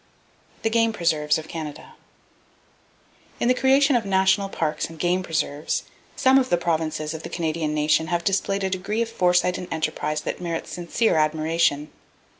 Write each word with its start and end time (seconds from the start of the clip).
The 0.63 0.71
Game 0.71 0.93
Preserves 0.93 1.37
Of 1.37 1.47
Canada 1.47 1.93
In 3.39 3.47
the 3.49 3.53
creation 3.53 3.95
of 3.95 4.03
National 4.03 4.49
parks 4.49 4.89
and 4.89 4.97
game 4.97 5.21
preserves, 5.21 5.83
some 6.15 6.39
of 6.39 6.49
the 6.49 6.57
provinces 6.57 7.13
of 7.13 7.21
the 7.21 7.29
Canadian 7.29 7.75
nation 7.75 8.07
have 8.07 8.23
displayed 8.23 8.63
a 8.63 8.69
degree 8.71 9.03
of 9.03 9.09
foresight 9.09 9.59
and 9.59 9.71
enterprise 9.71 10.21
that 10.21 10.41
merits 10.41 10.71
sincere 10.71 11.17
admiration. 11.17 11.91